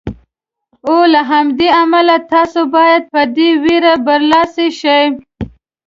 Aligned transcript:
او 0.87 0.97
له 1.13 1.21
همدې 1.31 1.67
امله 1.83 2.15
تاسې 2.31 2.61
باید 2.75 3.03
په 3.13 3.21
دې 3.35 3.49
وېرې 3.63 3.95
برلاسي 4.05 4.67
شئ. 4.79 5.03